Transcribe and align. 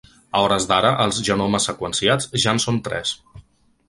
A 0.37 0.39
hores 0.43 0.63
d’ara 0.69 0.89
els 1.03 1.19
genomes 1.27 1.67
seqüenciats 1.69 2.31
ja 2.45 2.55
en 2.57 2.63
són 2.65 2.81
tres. 2.89 3.13